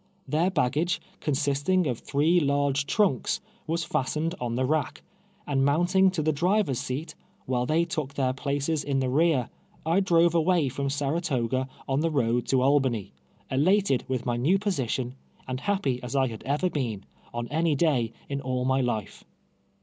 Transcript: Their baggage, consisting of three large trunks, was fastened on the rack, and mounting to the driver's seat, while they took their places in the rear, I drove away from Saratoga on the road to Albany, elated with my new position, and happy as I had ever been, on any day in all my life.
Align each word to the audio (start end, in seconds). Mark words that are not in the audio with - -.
Their 0.27 0.49
baggage, 0.49 0.99
consisting 1.19 1.85
of 1.85 1.99
three 1.99 2.39
large 2.39 2.87
trunks, 2.87 3.39
was 3.67 3.83
fastened 3.83 4.33
on 4.41 4.55
the 4.55 4.65
rack, 4.65 5.03
and 5.45 5.63
mounting 5.63 6.09
to 6.09 6.23
the 6.23 6.31
driver's 6.33 6.79
seat, 6.79 7.13
while 7.45 7.67
they 7.67 7.85
took 7.85 8.15
their 8.15 8.33
places 8.33 8.83
in 8.83 8.99
the 8.99 9.11
rear, 9.11 9.49
I 9.85 9.99
drove 9.99 10.33
away 10.33 10.69
from 10.69 10.89
Saratoga 10.89 11.67
on 11.87 11.99
the 11.99 12.09
road 12.09 12.47
to 12.47 12.63
Albany, 12.63 13.13
elated 13.51 14.03
with 14.07 14.25
my 14.25 14.37
new 14.37 14.57
position, 14.57 15.13
and 15.47 15.59
happy 15.59 16.01
as 16.01 16.15
I 16.15 16.25
had 16.29 16.41
ever 16.45 16.67
been, 16.71 17.05
on 17.31 17.47
any 17.49 17.75
day 17.75 18.11
in 18.27 18.41
all 18.41 18.65
my 18.65 18.81
life. 18.81 19.23